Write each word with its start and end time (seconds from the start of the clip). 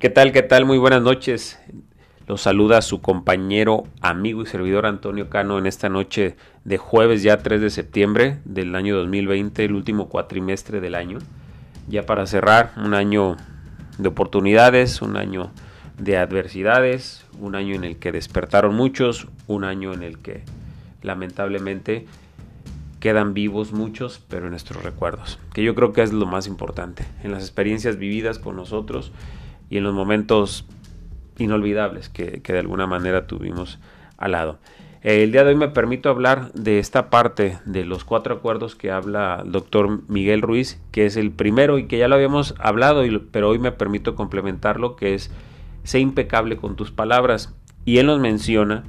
¿Qué 0.00 0.08
tal? 0.08 0.32
¿Qué 0.32 0.42
tal? 0.42 0.64
Muy 0.64 0.78
buenas 0.78 1.02
noches. 1.02 1.60
Los 2.26 2.40
saluda 2.40 2.80
su 2.80 3.02
compañero, 3.02 3.84
amigo 4.00 4.40
y 4.40 4.46
servidor 4.46 4.86
Antonio 4.86 5.28
Cano 5.28 5.58
en 5.58 5.66
esta 5.66 5.90
noche 5.90 6.36
de 6.64 6.78
jueves 6.78 7.22
ya 7.22 7.42
3 7.42 7.60
de 7.60 7.68
septiembre 7.68 8.38
del 8.46 8.74
año 8.74 8.96
2020, 8.96 9.62
el 9.62 9.74
último 9.74 10.08
cuatrimestre 10.08 10.80
del 10.80 10.94
año. 10.94 11.18
Ya 11.86 12.06
para 12.06 12.24
cerrar 12.24 12.72
un 12.82 12.94
año 12.94 13.36
de 13.98 14.08
oportunidades, 14.08 15.02
un 15.02 15.18
año 15.18 15.50
de 15.98 16.16
adversidades, 16.16 17.26
un 17.38 17.54
año 17.54 17.74
en 17.74 17.84
el 17.84 17.98
que 17.98 18.10
despertaron 18.10 18.74
muchos, 18.74 19.28
un 19.48 19.64
año 19.64 19.92
en 19.92 20.02
el 20.02 20.16
que 20.16 20.44
lamentablemente 21.02 22.06
quedan 23.00 23.34
vivos 23.34 23.72
muchos, 23.72 24.24
pero 24.30 24.46
en 24.46 24.52
nuestros 24.52 24.82
recuerdos, 24.82 25.38
que 25.52 25.62
yo 25.62 25.74
creo 25.74 25.92
que 25.92 26.00
es 26.00 26.14
lo 26.14 26.24
más 26.24 26.46
importante, 26.46 27.04
en 27.22 27.32
las 27.32 27.42
experiencias 27.42 27.98
vividas 27.98 28.38
con 28.38 28.56
nosotros 28.56 29.12
y 29.70 29.78
en 29.78 29.84
los 29.84 29.94
momentos 29.94 30.66
inolvidables 31.38 32.08
que, 32.08 32.42
de 32.44 32.58
alguna 32.58 32.86
manera 32.86 33.26
tuvimos 33.26 33.78
al 34.18 34.32
lado. 34.32 34.58
El 35.02 35.32
día 35.32 35.44
de 35.44 35.50
hoy 35.50 35.56
me 35.56 35.68
permito 35.68 36.10
hablar 36.10 36.52
de 36.52 36.78
esta 36.78 37.08
parte 37.08 37.58
de 37.64 37.86
los 37.86 38.04
cuatro 38.04 38.34
acuerdos 38.34 38.76
que 38.76 38.90
habla 38.90 39.40
el 39.42 39.50
doctor 39.50 40.02
Miguel 40.08 40.42
Ruiz, 40.42 40.78
que 40.90 41.06
es 41.06 41.16
el 41.16 41.30
primero 41.30 41.78
y 41.78 41.86
que 41.86 41.96
ya 41.96 42.08
lo 42.08 42.16
habíamos 42.16 42.54
hablado, 42.58 43.02
pero 43.30 43.48
hoy 43.48 43.58
me 43.58 43.72
permito 43.72 44.14
complementarlo, 44.14 44.96
que 44.96 45.14
es 45.14 45.30
sé 45.84 46.00
impecable 46.00 46.58
con 46.58 46.76
tus 46.76 46.90
palabras. 46.90 47.54
Y 47.86 47.96
él 47.96 48.06
nos 48.06 48.20
menciona 48.20 48.84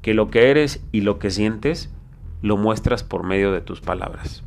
que 0.00 0.14
lo 0.14 0.30
que 0.30 0.50
eres 0.50 0.84
y 0.90 1.02
lo 1.02 1.20
que 1.20 1.30
sientes 1.30 1.94
lo 2.42 2.56
muestras 2.56 3.04
por 3.04 3.22
medio 3.22 3.52
de 3.52 3.60
tus 3.60 3.80
palabras. 3.80 4.42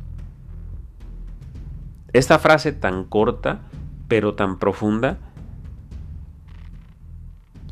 Esta 2.12 2.38
frase 2.38 2.72
tan 2.72 3.04
corta, 3.04 3.60
pero 4.06 4.34
tan 4.34 4.58
profunda, 4.58 5.18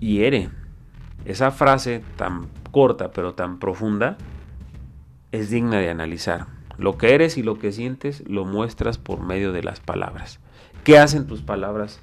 hiere. 0.04 0.50
Esa 1.24 1.50
frase 1.50 2.02
tan 2.16 2.48
corta 2.70 3.10
pero 3.12 3.34
tan 3.34 3.58
profunda 3.58 4.18
es 5.32 5.50
digna 5.50 5.78
de 5.78 5.90
analizar. 5.90 6.46
Lo 6.76 6.98
que 6.98 7.14
eres 7.14 7.38
y 7.38 7.42
lo 7.42 7.58
que 7.58 7.72
sientes 7.72 8.22
lo 8.28 8.44
muestras 8.44 8.98
por 8.98 9.20
medio 9.20 9.52
de 9.52 9.62
las 9.62 9.80
palabras. 9.80 10.40
¿Qué 10.82 10.98
hacen 10.98 11.26
tus 11.26 11.40
palabras 11.40 12.00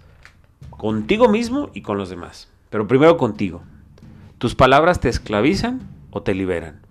contigo 0.69 1.29
mismo 1.29 1.69
y 1.73 1.81
con 1.81 1.97
los 1.97 2.09
demás? 2.09 2.49
Pero 2.69 2.87
primero 2.87 3.17
contigo. 3.17 3.61
¿Tus 4.37 4.55
palabras 4.55 4.99
te 4.99 5.09
esclavizan 5.09 5.81
o 6.09 6.23
te 6.23 6.33
liberan? 6.33 6.81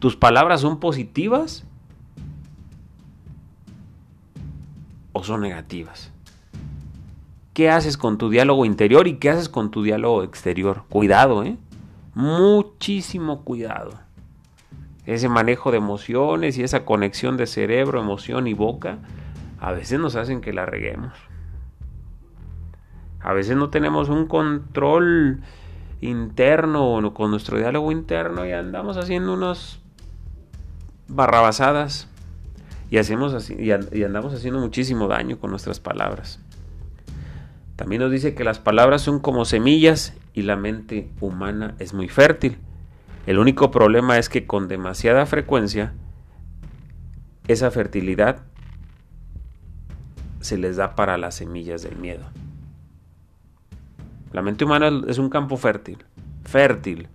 ¿Tus 0.00 0.16
palabras 0.16 0.62
son 0.62 0.80
positivas 0.80 1.64
o 5.12 5.22
son 5.22 5.42
negativas? 5.42 6.10
Qué 7.52 7.70
haces 7.70 7.96
con 7.96 8.18
tu 8.18 8.30
diálogo 8.30 8.64
interior 8.64 9.06
y 9.06 9.16
qué 9.16 9.30
haces 9.30 9.48
con 9.48 9.70
tu 9.70 9.82
diálogo 9.82 10.22
exterior. 10.22 10.84
Cuidado, 10.88 11.44
¿eh? 11.44 11.56
Muchísimo 12.14 13.42
cuidado. 13.44 13.92
Ese 15.06 15.28
manejo 15.28 15.70
de 15.70 15.78
emociones 15.78 16.58
y 16.58 16.62
esa 16.62 16.84
conexión 16.84 17.36
de 17.36 17.46
cerebro, 17.46 18.00
emoción 18.00 18.46
y 18.46 18.54
boca, 18.54 18.98
a 19.60 19.72
veces 19.72 19.98
nos 19.98 20.16
hacen 20.16 20.40
que 20.40 20.52
la 20.52 20.66
reguemos. 20.66 21.12
A 23.20 23.32
veces 23.32 23.56
no 23.56 23.70
tenemos 23.70 24.08
un 24.08 24.26
control 24.26 25.42
interno 26.00 27.12
con 27.14 27.30
nuestro 27.30 27.58
diálogo 27.58 27.92
interno 27.92 28.44
y 28.44 28.52
andamos 28.52 28.96
haciendo 28.96 29.34
unos 29.34 29.80
barrabasadas 31.08 32.08
y, 32.90 32.98
hacemos 32.98 33.32
así, 33.32 33.56
y 33.58 34.02
andamos 34.02 34.34
haciendo 34.34 34.60
muchísimo 34.60 35.08
daño 35.08 35.38
con 35.38 35.50
nuestras 35.50 35.80
palabras. 35.80 36.40
También 37.82 38.00
nos 38.00 38.12
dice 38.12 38.36
que 38.36 38.44
las 38.44 38.60
palabras 38.60 39.02
son 39.02 39.18
como 39.18 39.44
semillas 39.44 40.16
y 40.34 40.42
la 40.42 40.54
mente 40.54 41.10
humana 41.18 41.74
es 41.80 41.94
muy 41.94 42.08
fértil. 42.08 42.58
El 43.26 43.40
único 43.40 43.72
problema 43.72 44.18
es 44.18 44.28
que 44.28 44.46
con 44.46 44.68
demasiada 44.68 45.26
frecuencia 45.26 45.92
esa 47.48 47.72
fertilidad 47.72 48.44
se 50.38 50.58
les 50.58 50.76
da 50.76 50.94
para 50.94 51.18
las 51.18 51.34
semillas 51.34 51.82
del 51.82 51.96
miedo. 51.96 52.22
La 54.32 54.42
mente 54.42 54.64
humana 54.64 55.02
es 55.08 55.18
un 55.18 55.28
campo 55.28 55.56
fértil, 55.56 56.04
fértil, 56.44 57.08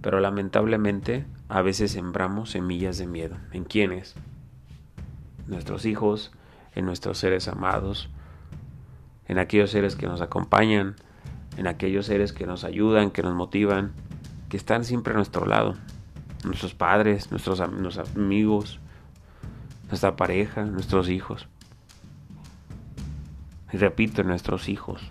pero 0.00 0.20
lamentablemente 0.20 1.26
a 1.50 1.60
veces 1.60 1.90
sembramos 1.92 2.52
semillas 2.52 2.96
de 2.96 3.06
miedo. 3.06 3.36
¿En 3.52 3.64
quiénes? 3.64 4.14
Nuestros 5.48 5.84
hijos, 5.84 6.32
en 6.74 6.86
nuestros 6.86 7.18
seres 7.18 7.46
amados, 7.46 8.08
en 9.28 9.38
aquellos 9.38 9.70
seres 9.70 9.94
que 9.94 10.06
nos 10.06 10.22
acompañan, 10.22 10.96
en 11.56 11.66
aquellos 11.66 12.06
seres 12.06 12.32
que 12.32 12.46
nos 12.46 12.64
ayudan, 12.64 13.10
que 13.10 13.22
nos 13.22 13.34
motivan, 13.34 13.92
que 14.48 14.56
están 14.56 14.84
siempre 14.84 15.12
a 15.12 15.16
nuestro 15.16 15.46
lado. 15.46 15.74
Nuestros 16.44 16.74
padres, 16.74 17.30
nuestros, 17.30 17.60
amigos, 17.60 18.80
nuestra 19.88 20.16
pareja, 20.16 20.64
nuestros 20.64 21.10
hijos. 21.10 21.46
Y 23.72 23.76
repito, 23.76 24.22
nuestros 24.22 24.68
hijos. 24.68 25.02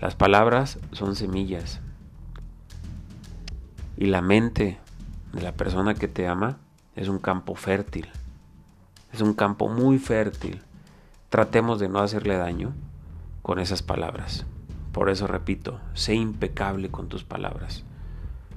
Las 0.00 0.14
palabras 0.14 0.78
son 0.92 1.16
semillas. 1.16 1.80
Y 3.98 4.06
la 4.06 4.22
mente 4.22 4.78
de 5.32 5.42
la 5.42 5.52
persona 5.52 5.94
que 5.94 6.08
te 6.08 6.28
ama 6.28 6.58
es 6.94 7.08
un 7.08 7.18
campo 7.18 7.56
fértil. 7.56 8.08
Es 9.12 9.20
un 9.20 9.34
campo 9.34 9.68
muy 9.68 9.98
fértil 9.98 10.62
tratemos 11.36 11.78
de 11.78 11.90
no 11.90 11.98
hacerle 11.98 12.38
daño 12.38 12.72
con 13.42 13.58
esas 13.58 13.82
palabras. 13.82 14.46
Por 14.92 15.10
eso 15.10 15.26
repito, 15.26 15.78
sé 15.92 16.14
impecable 16.14 16.90
con 16.90 17.10
tus 17.10 17.24
palabras. 17.24 17.84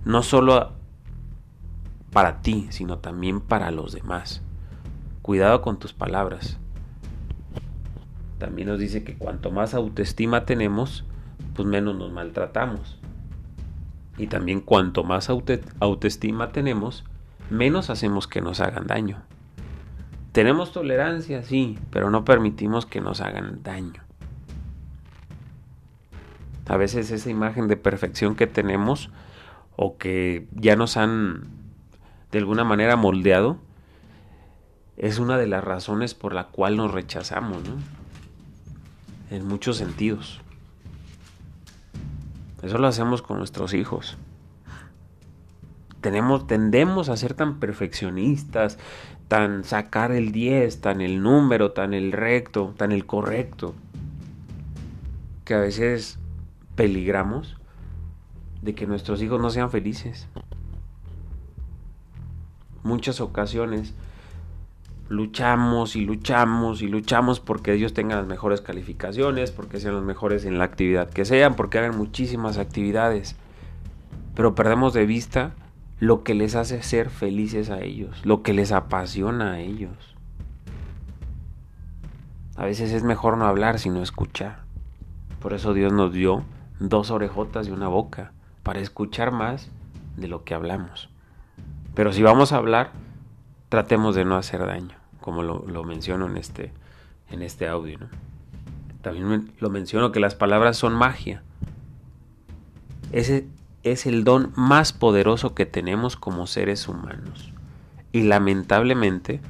No 0.05 0.23
solo 0.23 0.71
para 2.13 2.41
ti, 2.41 2.67
sino 2.69 2.99
también 2.99 3.41
para 3.41 3.71
los 3.71 3.91
demás. 3.91 4.41
Cuidado 5.21 5.61
con 5.61 5.77
tus 5.77 5.91
palabras. 5.91 6.57
También 8.37 8.69
nos 8.69 8.79
dice 8.79 9.03
que 9.03 9.17
cuanto 9.17 9.51
más 9.51 9.73
autoestima 9.73 10.45
tenemos, 10.45 11.03
pues 11.55 11.67
menos 11.67 11.97
nos 11.97 12.13
maltratamos. 12.13 12.97
Y 14.17 14.27
también 14.27 14.61
cuanto 14.61 15.03
más 15.03 15.29
autoestima 15.29 16.53
tenemos, 16.53 17.03
menos 17.49 17.89
hacemos 17.89 18.25
que 18.29 18.39
nos 18.39 18.61
hagan 18.61 18.87
daño. 18.87 19.21
Tenemos 20.31 20.71
tolerancia, 20.71 21.43
sí, 21.43 21.77
pero 21.91 22.09
no 22.11 22.23
permitimos 22.23 22.85
que 22.85 23.01
nos 23.01 23.21
hagan 23.21 23.63
daño. 23.63 24.03
A 26.67 26.77
veces 26.77 27.09
esa 27.09 27.29
imagen 27.29 27.67
de 27.67 27.77
perfección 27.77 28.35
que 28.35 28.45
tenemos 28.45 29.09
o 29.75 29.97
que 29.97 30.47
ya 30.53 30.75
nos 30.75 30.97
han 30.97 31.47
de 32.31 32.37
alguna 32.37 32.63
manera 32.63 32.95
moldeado 32.95 33.57
es 34.97 35.17
una 35.17 35.37
de 35.37 35.47
las 35.47 35.63
razones 35.63 36.13
por 36.13 36.33
la 36.33 36.45
cual 36.47 36.77
nos 36.77 36.91
rechazamos, 36.91 37.67
¿no? 37.67 37.75
En 39.31 39.47
muchos 39.47 39.77
sentidos. 39.77 40.41
Eso 42.61 42.77
lo 42.77 42.87
hacemos 42.87 43.23
con 43.23 43.39
nuestros 43.39 43.73
hijos 43.73 44.17
tenemos, 46.01 46.47
tendemos 46.47 47.09
a 47.09 47.17
ser 47.17 47.33
tan 47.33 47.59
perfeccionistas, 47.59 48.77
tan 49.27 49.63
sacar 49.63 50.11
el 50.11 50.31
10, 50.31 50.81
tan 50.81 51.01
el 51.01 51.21
número, 51.21 51.71
tan 51.71 51.93
el 51.93 52.11
recto, 52.11 52.73
tan 52.77 52.91
el 52.91 53.05
correcto, 53.05 53.75
que 55.45 55.53
a 55.53 55.59
veces 55.59 56.19
peligramos 56.75 57.57
de 58.61 58.75
que 58.75 58.87
nuestros 58.87 59.21
hijos 59.21 59.41
no 59.41 59.49
sean 59.49 59.69
felices. 59.69 60.27
Muchas 62.83 63.21
ocasiones 63.21 63.93
luchamos 65.09 65.95
y 65.95 66.01
luchamos 66.05 66.81
y 66.81 66.87
luchamos 66.87 67.39
porque 67.39 67.73
ellos 67.73 67.93
tengan 67.93 68.19
las 68.19 68.27
mejores 68.27 68.61
calificaciones, 68.61 69.51
porque 69.51 69.79
sean 69.79 69.95
los 69.95 70.03
mejores 70.03 70.45
en 70.45 70.57
la 70.57 70.65
actividad 70.65 71.09
que 71.09 71.25
sean, 71.25 71.55
porque 71.55 71.79
hagan 71.79 71.97
muchísimas 71.97 72.57
actividades. 72.57 73.35
Pero 74.35 74.55
perdemos 74.55 74.93
de 74.93 75.05
vista 75.05 75.51
lo 75.99 76.23
que 76.23 76.33
les 76.33 76.55
hace 76.55 76.81
ser 76.81 77.09
felices 77.09 77.69
a 77.69 77.81
ellos, 77.81 78.25
lo 78.25 78.41
que 78.41 78.53
les 78.53 78.71
apasiona 78.71 79.53
a 79.53 79.59
ellos. 79.59 80.15
A 82.55 82.65
veces 82.65 82.91
es 82.91 83.03
mejor 83.03 83.37
no 83.37 83.45
hablar 83.45 83.79
sino 83.79 84.01
escuchar. 84.01 84.59
Por 85.41 85.53
eso 85.53 85.73
Dios 85.73 85.93
nos 85.93 86.11
dio 86.11 86.43
dos 86.79 87.11
orejotas 87.11 87.67
y 87.67 87.71
una 87.71 87.87
boca, 87.87 88.31
para 88.63 88.79
escuchar 88.79 89.31
más 89.31 89.69
de 90.17 90.27
lo 90.27 90.43
que 90.43 90.53
hablamos. 90.53 91.09
Pero 91.95 92.13
si 92.13 92.21
vamos 92.21 92.51
a 92.51 92.57
hablar, 92.57 92.91
tratemos 93.69 94.15
de 94.15 94.25
no 94.25 94.35
hacer 94.35 94.65
daño, 94.65 94.95
como 95.21 95.43
lo, 95.43 95.83
menciono 95.83 96.27
en 96.27 96.37
este, 96.37 96.71
en 97.29 97.41
este 97.41 97.67
audio. 97.67 97.99
También 99.01 99.51
lo 99.59 99.69
menciono 99.69 100.11
que 100.11 100.19
las 100.19 100.35
palabras 100.35 100.77
son 100.77 100.93
magia. 100.93 101.43
Ese 103.11 103.47
es 103.83 104.05
el 104.05 104.23
don 104.23 104.51
más 104.55 104.93
poderoso 104.93 105.55
que 105.55 105.65
tenemos 105.65 106.15
como 106.15 106.47
seres 106.47 106.87
humanos. 106.87 107.53
Y 108.11 108.23
lamentablemente 108.23 109.41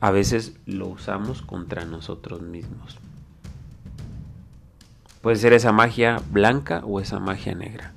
a 0.00 0.10
veces 0.10 0.54
lo 0.66 0.88
usamos 0.88 1.42
contra 1.42 1.84
nosotros 1.84 2.42
mismos. 2.42 2.98
Puede 5.22 5.36
ser 5.36 5.54
esa 5.54 5.72
magia 5.72 6.20
blanca 6.30 6.82
o 6.84 7.00
esa 7.00 7.18
magia 7.18 7.54
negra. 7.54 7.94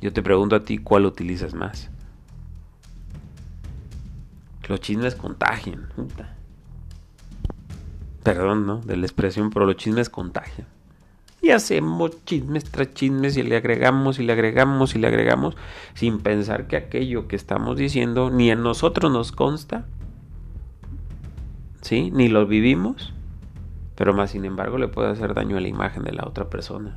Yo 0.00 0.12
te 0.12 0.22
pregunto 0.22 0.56
a 0.56 0.64
ti 0.64 0.78
cuál 0.78 1.06
utilizas 1.06 1.54
más. 1.54 1.88
Los 4.68 4.80
chismes 4.80 5.14
contagian. 5.14 5.88
Perdón, 8.22 8.66
¿no? 8.66 8.80
De 8.80 8.96
la 8.96 9.06
expresión, 9.06 9.50
pero 9.50 9.66
los 9.66 9.76
chismes 9.76 10.10
contagian. 10.10 10.66
Y 11.44 11.50
hacemos 11.50 12.24
chismes 12.24 12.64
tras 12.64 12.94
chismes 12.94 13.36
y 13.36 13.42
le 13.42 13.58
agregamos 13.58 14.18
y 14.18 14.22
le 14.22 14.32
agregamos 14.32 14.94
y 14.94 14.98
le 14.98 15.08
agregamos 15.08 15.54
sin 15.92 16.20
pensar 16.20 16.66
que 16.68 16.76
aquello 16.76 17.28
que 17.28 17.36
estamos 17.36 17.76
diciendo 17.76 18.30
ni 18.30 18.50
en 18.50 18.62
nosotros 18.62 19.12
nos 19.12 19.30
consta, 19.30 19.84
¿sí? 21.82 22.10
Ni 22.12 22.28
lo 22.28 22.46
vivimos, 22.46 23.12
pero 23.94 24.14
más 24.14 24.30
sin 24.30 24.46
embargo 24.46 24.78
le 24.78 24.88
puede 24.88 25.10
hacer 25.10 25.34
daño 25.34 25.58
a 25.58 25.60
la 25.60 25.68
imagen 25.68 26.04
de 26.04 26.12
la 26.12 26.24
otra 26.24 26.48
persona. 26.48 26.96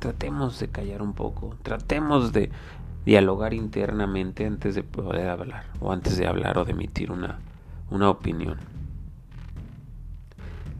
Tratemos 0.00 0.58
de 0.58 0.66
callar 0.66 1.00
un 1.00 1.12
poco, 1.12 1.54
tratemos 1.62 2.32
de 2.32 2.50
dialogar 3.06 3.54
internamente 3.54 4.46
antes 4.46 4.74
de 4.74 4.82
poder 4.82 5.28
hablar, 5.28 5.66
o 5.78 5.92
antes 5.92 6.16
de 6.16 6.26
hablar 6.26 6.58
o 6.58 6.64
de 6.64 6.72
emitir 6.72 7.12
una, 7.12 7.38
una 7.88 8.10
opinión. 8.10 8.58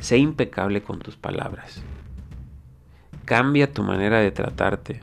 Sé 0.01 0.19
impecable 0.19 0.83
con 0.83 0.99
tus 0.99 1.17
palabras. 1.17 1.85
Cambia 3.25 3.73
tu 3.73 3.83
manera 3.83 4.19
de 4.19 4.31
tratarte 4.31 5.01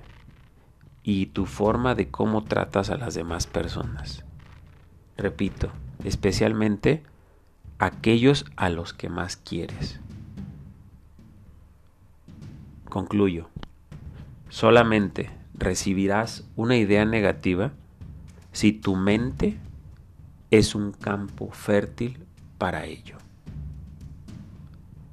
y 1.03 1.27
tu 1.27 1.45
forma 1.45 1.95
de 1.95 2.09
cómo 2.09 2.43
tratas 2.43 2.89
a 2.89 2.97
las 2.97 3.15
demás 3.15 3.47
personas. 3.47 4.23
Repito, 5.17 5.71
especialmente 6.03 7.03
aquellos 7.79 8.45
a 8.55 8.69
los 8.69 8.93
que 8.93 9.09
más 9.09 9.37
quieres. 9.37 9.99
Concluyo. 12.85 13.49
Solamente 14.49 15.31
recibirás 15.55 16.43
una 16.55 16.75
idea 16.75 17.05
negativa 17.05 17.71
si 18.51 18.73
tu 18.73 18.95
mente 18.95 19.57
es 20.51 20.75
un 20.75 20.91
campo 20.91 21.49
fértil 21.51 22.23
para 22.57 22.85
ello. 22.85 23.17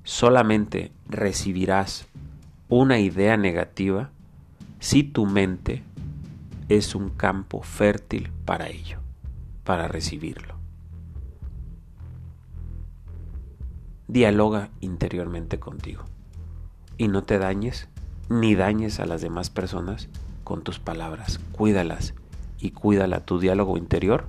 Solamente 0.02 0.90
recibirás 1.08 2.06
una 2.68 2.98
idea 2.98 3.36
negativa 3.36 4.10
si 4.78 5.02
tu 5.02 5.26
mente 5.26 5.82
es 6.68 6.94
un 6.94 7.08
campo 7.08 7.62
fértil 7.62 8.30
para 8.44 8.68
ello, 8.68 8.98
para 9.64 9.88
recibirlo. 9.88 10.54
Dialoga 14.06 14.70
interiormente 14.80 15.58
contigo 15.58 16.04
y 16.96 17.08
no 17.08 17.22
te 17.22 17.38
dañes 17.38 17.88
ni 18.28 18.54
dañes 18.54 19.00
a 19.00 19.06
las 19.06 19.22
demás 19.22 19.50
personas 19.50 20.08
con 20.44 20.62
tus 20.62 20.78
palabras. 20.78 21.40
Cuídalas 21.52 22.14
y 22.58 22.70
cuídala 22.70 23.20
tu 23.20 23.38
diálogo 23.38 23.78
interior 23.78 24.28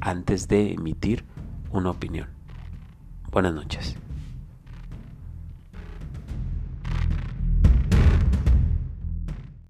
antes 0.00 0.48
de 0.48 0.72
emitir 0.72 1.24
una 1.72 1.90
opinión. 1.90 2.28
Buenas 3.30 3.54
noches. 3.54 3.96